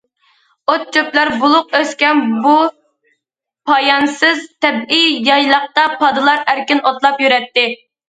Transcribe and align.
ئوت- 0.71 0.87
چۆپلەر 0.95 1.29
بولۇق 1.43 1.75
ئۆسكەن 1.79 2.23
بۇ 2.47 2.55
پايانسىز 3.73 4.43
تەبىئىي 4.65 5.17
يايلاقتا 5.31 5.89
پادىلار 6.05 6.47
ئەركىن 6.51 6.87
ئوتلاپ 6.89 7.27
يۈرەتتى. 7.29 7.73